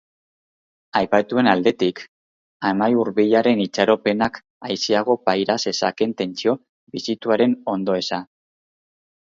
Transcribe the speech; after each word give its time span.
Aipatuen 0.99 1.49
aldetik, 1.51 2.01
amai 2.71 2.89
hurbilaren 3.01 3.63
itxaropenak 3.67 4.41
aiseago 4.71 5.19
paira 5.29 5.61
zezakeen 5.67 6.19
tentsio 6.25 6.59
bizituaren 6.97 7.57
ondoeza. 7.77 8.27